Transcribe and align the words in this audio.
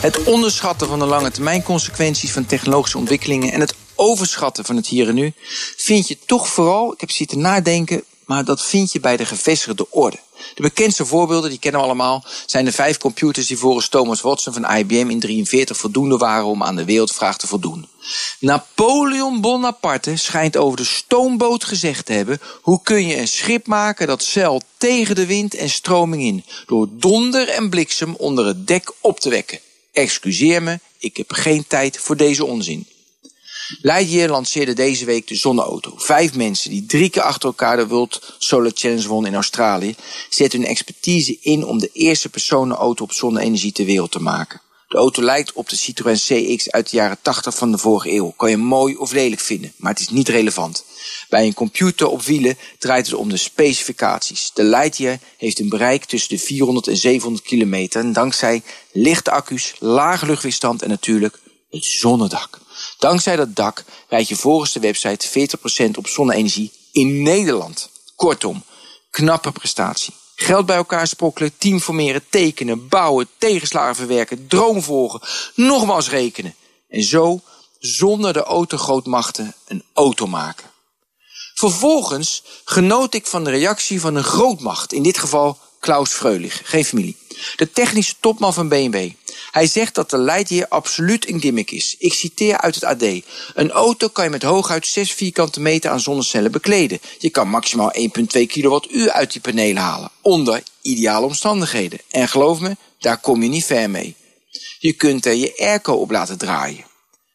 Het 0.00 0.22
onderschatten 0.22 0.88
van 0.88 0.98
de 0.98 1.04
lange 1.04 1.30
termijn 1.30 1.62
consequenties 1.62 2.32
van 2.32 2.46
technologische 2.46 2.98
ontwikkelingen 2.98 3.52
en 3.52 3.60
het 3.60 3.74
overschatten 3.94 4.64
van 4.64 4.76
het 4.76 4.86
hier 4.86 5.08
en 5.08 5.14
nu 5.14 5.32
vind 5.76 6.08
je 6.08 6.18
toch 6.26 6.48
vooral, 6.48 6.92
ik 6.92 7.00
heb 7.00 7.10
zitten 7.10 7.40
nadenken, 7.40 8.04
maar 8.24 8.44
dat 8.44 8.64
vind 8.64 8.92
je 8.92 9.00
bij 9.00 9.16
de 9.16 9.24
gevestigde 9.26 9.90
orde. 9.90 10.18
De 10.54 10.62
bekendste 10.62 11.06
voorbeelden, 11.06 11.50
die 11.50 11.58
kennen 11.58 11.80
we 11.80 11.86
allemaal, 11.86 12.24
zijn 12.46 12.64
de 12.64 12.72
vijf 12.72 12.98
computers 12.98 13.46
die 13.46 13.58
volgens 13.58 13.88
Thomas 13.88 14.20
Watson 14.20 14.52
van 14.52 14.62
IBM 14.62 14.70
in 14.70 15.18
1943 15.18 15.76
voldoende 15.76 16.16
waren 16.16 16.46
om 16.46 16.62
aan 16.62 16.76
de 16.76 16.84
wereldvraag 16.84 17.38
te 17.38 17.46
voldoen. 17.46 17.88
Napoleon 18.38 19.40
Bonaparte 19.40 20.16
schijnt 20.16 20.56
over 20.56 20.76
de 20.76 20.84
stoomboot 20.84 21.64
gezegd 21.64 22.06
te 22.06 22.12
hebben: 22.12 22.40
hoe 22.62 22.80
kun 22.82 23.06
je 23.06 23.16
een 23.16 23.28
schip 23.28 23.66
maken 23.66 24.06
dat 24.06 24.22
zeilt 24.22 24.64
tegen 24.76 25.14
de 25.14 25.26
wind 25.26 25.54
en 25.54 25.70
stroming 25.70 26.22
in, 26.22 26.44
door 26.66 26.88
donder 26.90 27.48
en 27.48 27.70
bliksem 27.70 28.14
onder 28.14 28.46
het 28.46 28.66
dek 28.66 28.92
op 29.00 29.20
te 29.20 29.30
wekken. 29.30 29.60
Excuseer 29.92 30.62
me, 30.62 30.78
ik 30.98 31.16
heb 31.16 31.32
geen 31.32 31.66
tijd 31.66 31.98
voor 31.98 32.16
deze 32.16 32.44
onzin. 32.44 32.86
Lightyear 33.82 34.28
lanceerde 34.28 34.72
deze 34.72 35.04
week 35.04 35.26
de 35.26 35.34
zonneauto. 35.34 35.92
Vijf 35.96 36.34
mensen 36.34 36.70
die 36.70 36.86
drie 36.86 37.10
keer 37.10 37.22
achter 37.22 37.48
elkaar 37.48 37.76
de 37.76 37.86
World 37.86 38.34
Solar 38.38 38.72
Challenge 38.74 39.08
won 39.08 39.26
in 39.26 39.34
Australië, 39.34 39.94
zetten 40.30 40.60
hun 40.60 40.68
expertise 40.68 41.36
in 41.40 41.64
om 41.64 41.78
de 41.78 41.90
eerste 41.92 42.28
personenauto 42.28 43.04
op 43.04 43.12
zonne-energie 43.12 43.72
ter 43.72 43.84
wereld 43.84 44.10
te 44.10 44.20
maken. 44.20 44.60
De 44.90 44.96
auto 44.96 45.22
lijkt 45.22 45.52
op 45.52 45.68
de 45.68 45.76
Citroën 45.76 46.16
CX 46.16 46.70
uit 46.70 46.90
de 46.90 46.96
jaren 46.96 47.18
80 47.22 47.54
van 47.54 47.70
de 47.70 47.78
vorige 47.78 48.12
eeuw. 48.12 48.30
Kan 48.36 48.50
je 48.50 48.56
mooi 48.56 48.96
of 48.96 49.12
lelijk 49.12 49.40
vinden, 49.40 49.72
maar 49.76 49.92
het 49.92 50.00
is 50.00 50.08
niet 50.08 50.28
relevant. 50.28 50.84
Bij 51.28 51.46
een 51.46 51.54
computer 51.54 52.08
op 52.08 52.22
wielen 52.22 52.58
draait 52.78 53.06
het 53.06 53.14
om 53.14 53.28
de 53.28 53.36
specificaties. 53.36 54.50
De 54.54 54.62
Lightyear 54.62 55.18
heeft 55.36 55.58
een 55.58 55.68
bereik 55.68 56.04
tussen 56.04 56.36
de 56.36 56.44
400 56.44 56.86
en 56.86 56.96
700 56.96 57.44
kilometer 57.44 58.00
en 58.00 58.12
dankzij 58.12 58.62
lichte 58.92 59.30
accu's, 59.30 59.74
lage 59.78 60.26
luchtweerstand 60.26 60.82
en 60.82 60.88
natuurlijk 60.88 61.40
het 61.70 61.84
zonnedak. 61.84 62.60
Dankzij 62.98 63.36
dat 63.36 63.56
dak 63.56 63.84
rijd 64.08 64.28
je 64.28 64.36
volgens 64.36 64.72
de 64.72 64.80
website 64.80 65.56
40% 65.88 65.90
op 65.98 66.06
zonne-energie 66.06 66.72
in 66.92 67.22
Nederland. 67.22 67.90
Kortom, 68.16 68.64
knappe 69.10 69.52
prestatie. 69.52 70.14
Geld 70.42 70.66
bij 70.66 70.76
elkaar 70.76 71.06
sprokkelen, 71.06 71.58
team 71.58 71.80
formeren, 71.80 72.22
tekenen, 72.28 72.88
bouwen, 72.88 73.28
tegenslagen 73.38 73.96
verwerken, 73.96 74.46
droom 74.46 74.82
volgen, 74.82 75.20
nogmaals 75.54 76.08
rekenen. 76.08 76.54
En 76.88 77.02
zo, 77.02 77.40
zonder 77.78 78.32
de 78.32 78.42
autogrootmachten, 78.42 79.54
een 79.66 79.84
auto 79.92 80.26
maken. 80.26 80.70
Vervolgens 81.54 82.42
genoot 82.64 83.14
ik 83.14 83.26
van 83.26 83.44
de 83.44 83.50
reactie 83.50 84.00
van 84.00 84.14
een 84.14 84.24
grootmacht, 84.24 84.92
in 84.92 85.02
dit 85.02 85.18
geval 85.18 85.58
Klaus 85.80 86.10
Freulich, 86.10 86.60
geen 86.64 86.84
familie. 86.84 87.16
De 87.56 87.70
technische 87.70 88.14
topman 88.20 88.54
van 88.54 88.68
BMW. 88.68 89.10
Hij 89.50 89.66
zegt 89.66 89.94
dat 89.94 90.10
de 90.10 90.18
Lightyear 90.18 90.68
absoluut 90.68 91.28
een 91.28 91.40
gimmick 91.40 91.70
is. 91.70 91.96
Ik 91.98 92.12
citeer 92.12 92.58
uit 92.58 92.74
het 92.74 92.84
AD. 92.84 93.02
Een 93.54 93.70
auto 93.70 94.08
kan 94.08 94.24
je 94.24 94.30
met 94.30 94.42
hooguit 94.42 94.86
6 94.86 95.12
vierkante 95.12 95.60
meter 95.60 95.90
aan 95.90 96.00
zonnecellen 96.00 96.52
bekleden. 96.52 97.00
Je 97.18 97.30
kan 97.30 97.48
maximaal 97.48 97.92
1,2 98.38 98.46
kilowattuur 98.46 99.10
uit 99.10 99.32
die 99.32 99.40
panelen 99.40 99.82
halen. 99.82 100.10
Onder 100.20 100.62
ideale 100.82 101.26
omstandigheden. 101.26 102.00
En 102.10 102.28
geloof 102.28 102.60
me, 102.60 102.76
daar 102.98 103.18
kom 103.18 103.42
je 103.42 103.48
niet 103.48 103.64
ver 103.64 103.90
mee. 103.90 104.16
Je 104.78 104.92
kunt 104.92 105.26
er 105.26 105.34
je 105.34 105.56
airco 105.58 105.92
op 105.92 106.10
laten 106.10 106.38
draaien. 106.38 106.84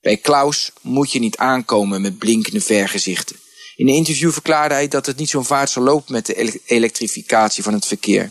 Bij 0.00 0.16
Klaus 0.16 0.70
moet 0.80 1.12
je 1.12 1.18
niet 1.18 1.36
aankomen 1.36 2.00
met 2.00 2.18
blinkende 2.18 2.60
vergezichten. 2.60 3.36
In 3.76 3.88
een 3.88 3.94
interview 3.94 4.32
verklaarde 4.32 4.74
hij 4.74 4.88
dat 4.88 5.06
het 5.06 5.16
niet 5.16 5.28
zo'n 5.28 5.44
vaart 5.44 5.70
zal 5.70 5.82
lopen 5.82 6.12
met 6.12 6.26
de 6.26 6.60
elektrificatie 6.66 7.62
van 7.62 7.72
het 7.72 7.86
verkeer. 7.86 8.30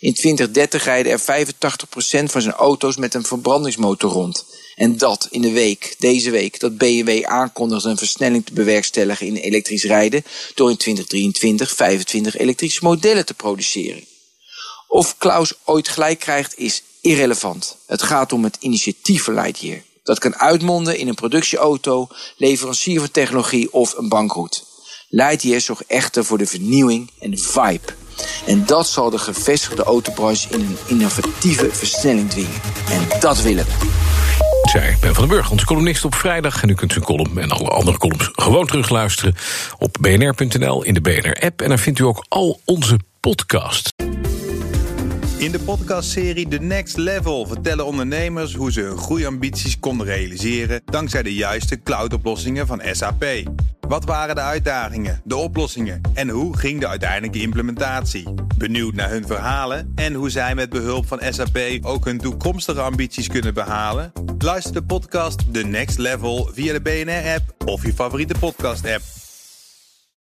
In 0.00 0.14
2030 0.14 0.84
rijden 0.84 1.12
er 1.12 1.46
85% 1.46 2.30
van 2.30 2.42
zijn 2.42 2.54
auto's 2.54 2.96
met 2.96 3.14
een 3.14 3.24
verbrandingsmotor 3.24 4.10
rond. 4.10 4.44
En 4.74 4.96
dat 4.96 5.28
in 5.30 5.40
de 5.40 5.52
week, 5.52 5.94
deze 5.98 6.30
week, 6.30 6.60
dat 6.60 6.76
BMW 6.76 7.24
aankondigt 7.24 7.84
een 7.84 7.96
versnelling 7.96 8.46
te 8.46 8.52
bewerkstelligen 8.52 9.26
in 9.26 9.36
elektrisch 9.36 9.84
rijden 9.84 10.24
door 10.54 10.70
in 10.70 10.76
2023 10.76 11.74
25 11.74 12.36
elektrische 12.36 12.84
modellen 12.84 13.26
te 13.26 13.34
produceren. 13.34 14.04
Of 14.88 15.18
Klaus 15.18 15.52
ooit 15.64 15.88
gelijk 15.88 16.18
krijgt 16.18 16.58
is 16.58 16.82
irrelevant. 17.00 17.76
Het 17.86 18.02
gaat 18.02 18.32
om 18.32 18.44
het 18.44 18.56
initiatief 18.60 19.22
van 19.22 19.34
Lightyear. 19.34 19.82
Dat 20.02 20.18
kan 20.18 20.36
uitmonden 20.36 20.98
in 20.98 21.08
een 21.08 21.14
productieauto, 21.14 22.08
leverancier 22.36 23.00
van 23.00 23.10
technologie 23.10 23.72
of 23.72 23.96
een 23.96 24.08
bankroet. 24.08 24.64
Lightyear 25.08 25.60
zorgt 25.60 25.86
echter 25.86 26.24
voor 26.24 26.38
de 26.38 26.46
vernieuwing 26.46 27.10
en 27.18 27.30
de 27.30 27.38
vibe. 27.38 28.01
En 28.46 28.66
dat 28.66 28.88
zal 28.88 29.10
de 29.10 29.18
gevestigde 29.18 29.82
autobranche 29.82 30.48
in 30.48 30.60
een 30.60 30.76
innovatieve 30.86 31.68
versnelling 31.72 32.30
dwingen. 32.30 32.60
En 32.90 33.20
dat 33.20 33.42
willen 33.42 33.64
we. 33.64 33.90
Zij 34.62 34.96
Ben 35.00 35.14
van 35.14 35.28
den 35.28 35.36
Burg, 35.36 35.50
onze 35.50 35.66
columnist 35.66 36.04
op 36.04 36.14
vrijdag. 36.14 36.62
En 36.62 36.68
u 36.68 36.74
kunt 36.74 36.92
zijn 36.92 37.04
column 37.04 37.38
en 37.38 37.50
alle 37.50 37.68
andere 37.68 37.98
columns 37.98 38.30
gewoon 38.32 38.66
terugluisteren 38.66 39.34
op 39.78 39.96
bnr.nl 40.00 40.84
in 40.84 40.94
de 40.94 41.00
BNR-app. 41.00 41.62
En 41.62 41.68
daar 41.68 41.78
vindt 41.78 41.98
u 41.98 42.04
ook 42.04 42.24
al 42.28 42.60
onze 42.64 42.98
podcasts. 43.20 43.90
In 45.36 45.52
de 45.52 45.58
podcastserie 45.64 46.48
The 46.48 46.58
Next 46.58 46.96
Level 46.96 47.46
vertellen 47.46 47.86
ondernemers 47.86 48.54
hoe 48.54 48.72
ze 48.72 48.80
hun 48.80 48.98
groeiambities 48.98 49.78
konden 49.78 50.06
realiseren 50.06 50.82
dankzij 50.84 51.22
de 51.22 51.34
juiste 51.34 51.82
cloudoplossingen 51.82 52.66
van 52.66 52.82
SAP. 52.90 53.24
Wat 53.92 54.04
waren 54.04 54.34
de 54.34 54.40
uitdagingen, 54.40 55.20
de 55.24 55.36
oplossingen 55.36 56.00
en 56.14 56.28
hoe 56.28 56.56
ging 56.56 56.80
de 56.80 56.88
uiteindelijke 56.88 57.40
implementatie? 57.40 58.34
Benieuwd 58.58 58.94
naar 58.94 59.10
hun 59.10 59.26
verhalen 59.26 59.92
en 59.94 60.14
hoe 60.14 60.30
zij 60.30 60.54
met 60.54 60.70
behulp 60.70 61.06
van 61.06 61.20
SAP 61.28 61.58
ook 61.82 62.04
hun 62.04 62.18
toekomstige 62.18 62.80
ambities 62.80 63.28
kunnen 63.28 63.54
behalen? 63.54 64.12
Luister 64.38 64.72
de 64.72 64.82
podcast 64.82 65.52
The 65.52 65.62
Next 65.62 65.98
Level 65.98 66.50
via 66.52 66.72
de 66.72 66.80
BNR-app 66.80 67.68
of 67.68 67.82
je 67.84 67.92
favoriete 67.92 68.34
podcast-app. 68.40 69.21